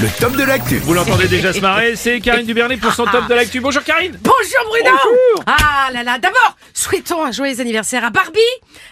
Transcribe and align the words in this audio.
le 0.00 0.08
top 0.20 0.36
de 0.36 0.44
l'actu. 0.44 0.76
Vous 0.78 0.94
l'entendez 0.94 1.26
déjà 1.26 1.52
se 1.52 1.58
marrer, 1.60 1.96
c'est 1.96 2.20
Karine 2.20 2.46
Dubernet 2.46 2.76
pour 2.76 2.92
son 2.92 3.04
top 3.04 3.28
de 3.28 3.34
l'actu. 3.34 3.60
Bonjour 3.60 3.82
Karine 3.82 4.16
Bonjour 4.22 4.68
Bruno 4.68 4.90
Bonjour. 4.96 5.44
Ah 5.46 5.88
là 5.92 6.04
là, 6.04 6.18
d'abord, 6.18 6.56
souhaitons 6.72 7.24
un 7.24 7.32
joyeux 7.32 7.60
anniversaire 7.60 8.04
à 8.04 8.10
Barbie, 8.10 8.38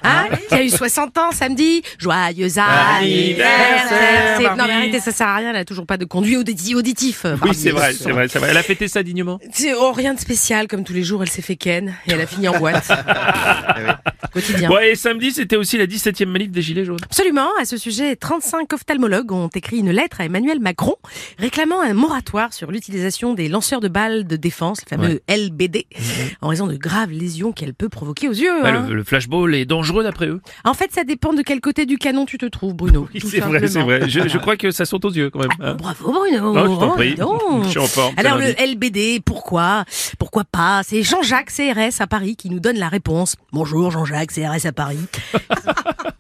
hein, 0.03 0.27
qui 0.49 0.55
a 0.55 0.63
eu 0.65 0.69
60 0.71 1.17
ans 1.19 1.31
samedi. 1.31 1.83
Joyeux 1.99 2.49
anniversaire 2.59 4.37
C'est- 4.39 4.57
Non 4.57 4.65
mais 4.67 4.73
arrêtez, 4.73 4.99
ça 5.01 5.13
sert 5.13 5.29
à 5.29 5.37
rien, 5.37 5.51
elle 5.51 5.57
a 5.57 5.65
toujours 5.65 5.87
pas 5.87 5.97
de 5.97 6.05
conduit 6.05 6.37
auditi- 6.37 6.75
auditif. 6.75 7.25
euh, 7.25 7.35
Oui, 7.35 7.39
Barbie. 7.41 7.59
c'est 7.59 7.71
vrai, 7.71 7.93
c'est 7.95 8.11
vrai, 8.11 8.27
c'est 8.29 8.39
vrai. 8.41 8.49
Elle 8.51 8.57
a 8.57 8.63
fêté 8.65 8.89
ça 8.89 9.03
dignement. 9.05 9.39
C'est 9.53 9.75
oh, 9.75 9.93
rien 9.93 10.13
de 10.15 10.19
spécial, 10.21 10.67
comme 10.67 10.83
tous 10.83 10.93
les 10.95 11.05
jours, 11.05 11.23
elle 11.23 11.31
s'est 11.31 11.43
fait 11.43 11.57
ken 11.57 11.95
et 12.09 12.13
elle 12.13 12.21
a 12.21 12.27
fini 12.27 12.49
en 12.49 12.59
boîte. 12.59 12.89
Quotidien. 14.33 14.71
Ouais, 14.71 14.91
et 14.91 14.95
samedi, 14.97 15.31
c'était 15.33 15.57
aussi 15.57 15.79
la 15.79 15.87
17e 15.87 16.27
manif 16.27 16.51
des 16.51 16.63
Gilets 16.63 16.85
jaunes. 16.85 16.99
Absolument. 17.05 17.49
À 17.61 17.65
ce 17.65 17.77
sujet, 17.77 18.17
35 18.17 18.73
ophtalmologues 18.73 19.31
ont 19.33 19.49
écrit 19.55 19.79
une 19.79 19.91
lettre 19.93 20.21
à 20.21 20.25
Emmanuel 20.25 20.59
Macron 20.61 20.96
réclamant 21.39 21.81
un 21.81 21.95
moratoire 21.95 22.53
sur 22.53 22.71
l'utilisation 22.71 23.35
des 23.35 23.49
lanceurs 23.49 23.81
de 23.81 23.89
balles 23.89 24.27
de 24.27 24.37
défense, 24.37 24.81
les 24.85 24.97
fameux 24.97 25.21
LBD, 25.29 25.87
en 26.41 26.49
raison 26.49 26.67
de 26.67 26.77
graves 26.77 27.11
lésions 27.11 27.53
qu'elle 27.53 27.75
peut 27.75 27.89
provoquer 27.89 28.29
aux 28.29 28.33
yeux. 28.33 28.65
Hein. 28.67 28.87
le, 28.89 28.95
le 28.95 29.05
flashball 29.05 29.55
est 29.55 29.65
dangereux 29.67 30.03
d'après 30.05 30.27
eux. 30.29 30.41
En 30.65 30.75
fait, 30.75 30.93
ça 30.93 31.05
dépend 31.05 31.33
de 31.33 31.43
quel 31.43 31.61
côté 31.61 31.87
du 31.87 31.99
canon 31.99 32.27
tu 32.27 32.39
te 32.39 32.47
trouves, 32.47 32.75
Bruno. 32.75 33.09
Oui, 33.15 33.21
c'est 33.21 33.41
vrai, 33.41 33.67
c'est 33.69 33.83
vrai. 33.83 34.09
Je, 34.09 34.29
je 34.29 34.39
crois 34.47 34.57
que 34.57 34.71
ça 34.71 34.85
saute 34.85 35.05
aux 35.05 35.13
yeux 35.13 35.31
quand 35.31 35.41
même. 35.41 35.51
hein. 35.61 35.75
Bravo 35.75 36.13
Bruno. 36.13 36.53
Non, 36.53 36.75
je 36.75 36.81
t'en 36.81 36.91
prie. 36.93 37.11
dis 37.11 37.15
donc. 37.17 37.65
Je 37.65 37.69
suis 37.71 37.79
en 37.79 37.87
forme, 37.87 38.15
Alors 38.17 38.39
le 38.39 38.53
LBD, 38.73 39.21
pourquoi? 39.25 39.85
Pourquoi 40.19 40.45
pas? 40.45 40.83
C'est 40.85 41.03
Jean-Jacques 41.03 41.51
CRS 41.53 42.01
à 42.01 42.07
Paris 42.07 42.37
qui 42.37 42.51
nous 42.51 42.61
donne 42.61 42.79
la 42.79 42.89
réponse. 42.89 43.37
Bonjour 43.53 43.91
Jean-Jacques 43.91 44.33
CRS 44.33 44.67
à 44.67 44.73
Paris. 44.73 44.99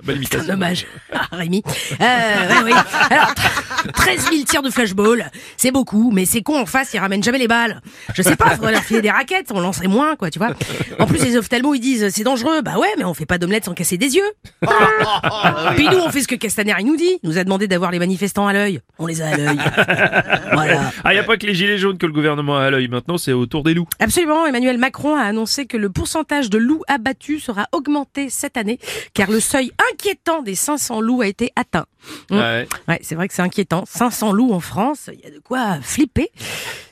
Belle 0.07 0.17
imitation. 0.17 0.47
Dommage. 0.55 0.87
Ah, 1.13 1.27
Rémi. 1.33 1.63
Euh, 1.67 2.05
ouais, 2.05 2.63
oui. 2.65 2.73
Alors, 3.11 3.33
tr- 3.33 3.93
13 3.93 4.31
000 4.31 4.45
tirs 4.45 4.63
de 4.63 4.71
flashball, 4.71 5.31
c'est 5.57 5.71
beaucoup, 5.71 6.11
mais 6.13 6.25
c'est 6.25 6.43
con 6.43 6.59
en 6.61 6.67
face, 6.67 6.93
ils 6.95 6.99
ramènent 6.99 7.23
jamais 7.23 7.39
les 7.39 7.49
balles. 7.49 7.81
Je 8.15 8.23
sais 8.23 8.37
pas, 8.37 8.51
faudrait 8.51 8.73
leur 8.73 8.83
filer 8.83 9.03
des 9.03 9.11
raquettes, 9.11 9.51
on 9.53 9.61
lancerait 9.61 9.89
moins, 9.89 10.17
quoi, 10.17 10.31
tu 10.31 10.39
vois. 10.39 10.51
En 10.99 11.07
plus, 11.07 11.23
les 11.25 11.37
ophtalmos, 11.37 11.75
ils 11.77 11.81
disent, 11.81 12.09
c'est 12.11 12.23
dangereux. 12.25 12.63
Bah 12.63 12.79
ouais, 12.79 12.89
mais 12.99 13.05
on 13.05 13.15
fait 13.15 13.27
pas 13.27 13.39
d'omelette 13.39 13.65
sans 13.65 13.75
casser 13.75 13.99
des 13.99 14.15
yeux. 14.17 14.31
Puis 15.77 15.89
nous, 15.89 15.99
on 15.99 16.11
fait 16.11 16.23
ce 16.23 16.29
que 16.29 16.35
Castaner, 16.35 16.75
il 16.81 16.87
nous 16.87 16.97
dit. 16.97 17.19
Il 17.23 17.29
nous 17.29 17.39
a 17.39 17.45
demandé 17.45 17.69
d'avoir 17.69 17.91
les 17.91 17.99
manifestants 17.99 18.47
à 18.47 18.53
l'œil. 18.53 18.81
On 18.99 19.07
les 19.07 19.23
a 19.23 19.29
à 19.29 19.37
l'œil. 19.37 19.59
Voilà. 20.53 20.93
Ah, 21.05 21.15
y 21.15 21.19
a 21.19 21.23
pas 21.25 21.37
que 21.37 21.47
les 21.47 21.55
Gilets 21.55 21.79
jaunes 21.79 21.99
que 21.99 22.07
le 22.07 22.13
gouvernement 22.13 22.57
a 22.57 22.65
à 22.65 22.71
l'œil. 22.71 22.89
Maintenant, 22.89 23.19
c'est 23.19 23.33
autour 23.33 23.63
des 23.63 23.75
loups. 23.75 23.89
Absolument, 24.01 24.47
Emmanuel 24.47 24.79
Macron 24.79 25.17
a 25.17 25.23
annoncé 25.23 25.67
que 25.67 25.77
le 25.77 25.91
pourcentage 25.91 26.51
de 26.51 26.59
loups 26.59 26.83
abattus 26.89 27.45
sera 27.45 27.67
augmenté 27.73 28.29
cette 28.31 28.57
année, 28.57 28.79
car 29.15 29.31
le 29.31 29.41
seuil 29.41 29.73
inquiétant 29.97 30.43
des 30.43 30.55
500 30.55 31.01
loups 31.01 31.23
a 31.23 31.27
été 31.27 31.53
atteint. 31.57 31.87
Mm. 32.31 32.37
Ouais. 32.39 32.69
Ouais, 32.87 32.99
c'est 33.03 33.15
vrai 33.15 33.29
que 33.29 33.35
c'est 33.35 33.43
inquiétant. 33.43 33.85
500 33.87 34.33
loups 34.33 34.53
en 34.53 34.61
France, 34.61 35.09
il 35.13 35.21
y 35.21 35.27
a 35.27 35.31
de 35.31 35.39
quoi 35.39 35.81
flipper. 35.81 36.31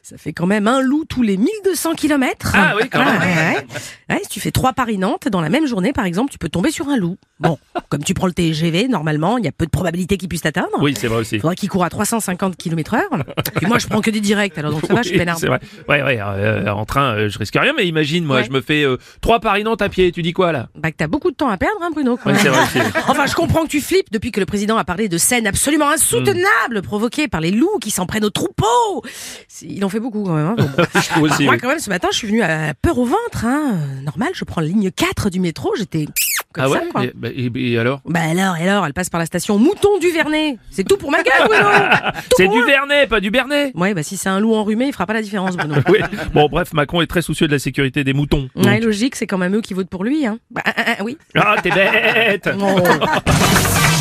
Ça 0.06 0.18
fait 0.18 0.34
quand 0.34 0.44
même 0.44 0.68
un 0.68 0.82
loup 0.82 1.06
tous 1.08 1.22
les 1.22 1.38
1200 1.38 1.94
kilomètres. 1.94 2.52
Ah 2.54 2.74
oui, 2.76 2.90
quand 2.92 3.02
même. 3.02 3.18
Ouais, 3.22 3.56
ouais. 3.56 3.66
Ouais, 4.10 4.20
si 4.22 4.28
tu 4.28 4.38
fais 4.38 4.50
trois 4.50 4.74
Paris-Nantes, 4.74 5.28
dans 5.28 5.40
la 5.40 5.48
même 5.48 5.66
journée, 5.66 5.94
par 5.94 6.04
exemple, 6.04 6.30
tu 6.30 6.36
peux 6.36 6.50
tomber 6.50 6.70
sur 6.70 6.90
un 6.90 6.98
loup. 6.98 7.16
Bon, 7.40 7.56
comme 7.88 8.04
tu 8.04 8.12
prends 8.12 8.26
le 8.26 8.34
TGV, 8.34 8.86
normalement, 8.88 9.38
il 9.38 9.46
y 9.46 9.48
a 9.48 9.52
peu 9.52 9.64
de 9.64 9.70
probabilité 9.70 10.18
qu'il 10.18 10.28
puisse 10.28 10.42
t'atteindre. 10.42 10.68
Oui, 10.82 10.94
c'est 10.94 11.06
vrai 11.08 11.20
aussi. 11.20 11.38
Faudrait 11.38 11.56
qu'il 11.56 11.70
court 11.70 11.84
à 11.84 11.88
350 11.88 12.54
km 12.58 12.92
heure. 12.96 13.24
Puis 13.56 13.64
moi, 13.66 13.78
je 13.78 13.86
prends 13.86 14.02
que 14.02 14.10
des 14.10 14.20
directs, 14.20 14.58
alors 14.58 14.72
donc 14.72 14.84
ça 14.84 14.92
va, 14.92 15.00
je 15.00 15.08
suis 15.08 15.16
peinard. 15.16 15.38
c'est 15.38 15.46
vrai. 15.46 15.60
Ouais, 15.88 16.02
ouais. 16.02 16.18
euh, 16.20 16.68
en 16.70 16.84
train, 16.84 17.14
euh, 17.14 17.28
je 17.30 17.38
risque 17.38 17.56
rien, 17.58 17.72
mais 17.74 17.86
imagine, 17.86 18.26
moi, 18.26 18.42
je 18.42 18.50
me 18.50 18.60
fais 18.60 18.84
euh, 18.84 18.98
trois 19.22 19.40
Paris-Nantes 19.40 19.80
à 19.80 19.88
pied. 19.88 20.12
Tu 20.12 20.20
dis 20.20 20.34
quoi 20.34 20.52
là? 20.52 20.68
Bah 20.74 20.90
que 20.90 20.98
t'as 20.98 21.06
beaucoup 21.06 21.30
de 21.30 21.36
temps 21.36 21.48
à 21.48 21.56
perdre, 21.56 21.78
hein, 21.80 21.88
Bruno. 21.90 22.18
c'est 22.22 22.48
vrai 22.50 22.62
aussi. 22.62 22.78
Enfin, 23.08 23.24
je 23.24 23.34
comprends 23.34 23.62
que 23.62 23.68
tu 23.68 23.80
flippes 23.80 24.12
depuis 24.12 24.32
que 24.32 24.40
le 24.40 24.46
président 24.46 24.76
a 24.76 24.84
parlé 24.84 25.08
de 25.08 25.16
scènes 25.16 25.46
absolument 25.46 25.88
insoutenables 25.88 26.82
provoquées 26.82 27.26
par 27.26 27.40
les 27.40 27.50
loups 27.52 27.78
qui 27.80 27.90
s'en 27.90 28.04
prennent 28.04 28.24
aux 28.26 28.30
troupeaux. 28.30 29.02
C'est- 29.48 29.64
Il 29.66 29.82
en 29.84 29.88
fait 29.94 30.00
beaucoup 30.00 30.22
quand 30.24 30.34
même. 30.34 30.46
hein. 30.46 30.54
Bon, 30.58 30.64
bon. 30.76 30.84
Je 31.00 31.08
trouve 31.08 31.22
aussi. 31.24 31.44
Moi, 31.44 31.54
oui. 31.54 31.60
quand 31.60 31.68
même, 31.68 31.78
ce 31.78 31.88
matin, 31.90 32.08
je 32.12 32.16
suis 32.18 32.26
venue 32.28 32.42
à 32.42 32.74
peur 32.80 32.98
au 32.98 33.04
ventre. 33.06 33.44
Hein. 33.44 33.78
Normal, 34.04 34.28
je 34.34 34.44
prends 34.44 34.60
la 34.60 34.66
ligne 34.68 34.90
4 34.90 35.30
du 35.30 35.40
métro. 35.40 35.72
J'étais 35.76 36.06
comme 36.52 36.64
Ah 36.64 36.68
ça, 36.68 36.70
ouais 36.74 36.88
quoi. 36.92 37.04
et, 37.04 37.12
bah, 37.14 37.28
et- 37.34 37.50
et 37.72 37.78
alors? 37.78 38.00
Bah 38.04 38.20
alors, 38.30 38.56
et 38.56 38.68
alors, 38.68 38.86
elle 38.86 38.92
passe 38.94 39.10
par 39.10 39.18
la 39.18 39.26
station 39.26 39.58
Mouton 39.58 39.98
du 40.00 40.10
Vernet. 40.10 40.56
C'est 40.70 40.84
tout 40.84 40.96
pour 40.96 41.10
ma 41.10 41.22
gueule, 41.22 41.32
Bruno. 41.48 41.68
C'est 42.36 42.46
du 42.48 42.62
Vernet, 42.64 43.08
pas 43.08 43.20
du 43.20 43.30
Bernet. 43.30 43.72
Ouais, 43.74 43.92
bah 43.94 44.02
si 44.04 44.16
c'est 44.16 44.28
un 44.28 44.38
loup 44.40 44.54
enrhumé, 44.54 44.86
il 44.86 44.92
fera 44.92 45.06
pas 45.06 45.14
la 45.14 45.22
différence, 45.22 45.56
Bruno. 45.56 45.74
Oui. 45.88 45.98
Bon, 46.32 46.48
bref, 46.48 46.72
Macron 46.72 47.00
est 47.00 47.06
très 47.06 47.22
soucieux 47.22 47.46
de 47.48 47.52
la 47.52 47.58
sécurité 47.58 48.04
des 48.04 48.12
moutons. 48.12 48.48
Ouais, 48.56 48.80
logique, 48.80 49.16
c'est 49.16 49.26
quand 49.26 49.38
même 49.38 49.54
eux 49.56 49.60
qui 49.62 49.74
votent 49.74 49.88
pour 49.88 50.04
lui. 50.04 50.26
Hein. 50.26 50.38
Bah, 50.50 50.62
ah, 50.64 50.72
ah, 50.76 50.82
ah, 50.98 51.02
oui. 51.04 51.16
Ah, 51.36 51.56
t'es 51.62 51.70
bête 51.70 52.48
Oh. 52.60 53.93